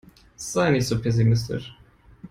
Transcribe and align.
Sei 0.35 0.71
nicht 0.71 0.87
so 0.87 0.99
pessimistisch. 0.99 1.75